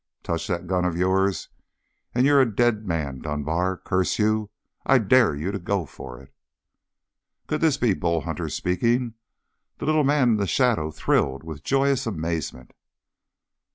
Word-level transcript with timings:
Touch 0.23 0.47
that 0.47 0.65
gun 0.65 0.83
of 0.83 0.97
yours, 0.97 1.49
and 2.15 2.25
you're 2.25 2.41
a 2.41 2.51
dead 2.55 2.87
man, 2.87 3.19
Dunbar. 3.19 3.77
Curse 3.77 4.17
you, 4.17 4.49
I 4.83 4.97
dare 4.97 5.35
you 5.35 5.51
to 5.51 5.59
go 5.59 5.85
for 5.85 6.19
it!" 6.19 6.33
Could 7.45 7.61
this 7.61 7.77
be 7.77 7.93
Bull 7.93 8.21
Hunter 8.21 8.49
speaking? 8.49 9.13
The 9.77 9.85
little 9.85 10.03
man 10.03 10.29
in 10.29 10.37
the 10.37 10.47
shadow 10.47 10.89
thrilled 10.89 11.43
with 11.43 11.61
joyous 11.61 12.07
amazement. 12.07 12.73